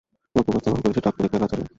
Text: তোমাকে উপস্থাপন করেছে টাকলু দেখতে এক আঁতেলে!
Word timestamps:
তোমাকে 0.35 0.49
উপস্থাপন 0.51 0.79
করেছে 0.83 1.01
টাকলু 1.01 1.21
দেখতে 1.23 1.37
এক 1.37 1.43
আঁতেলে! 1.43 1.63